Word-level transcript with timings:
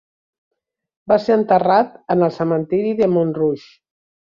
Va 1.11 1.19
ser 1.27 1.37
enterrat 1.41 1.95
en 2.17 2.27
el 2.31 2.35
Cementiri 2.41 2.99
de 3.05 3.15
Montrouge. 3.17 3.73